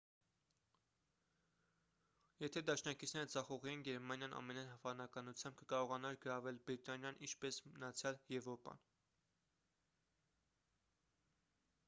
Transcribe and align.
եթե 2.43 2.61
դաշնակիցները 2.69 3.27
ձախողեին 3.33 3.83
գերմանիան 3.87 4.31
ամենայն 4.39 4.69
հավանականությամբ 4.71 5.59
կկարողանար 5.61 6.17
գրավել 6.25 6.59
բրիտանիան 6.69 7.21
ինչպես 7.29 7.59
մնացյալ 7.67 8.17
եվրոպան 8.37 8.81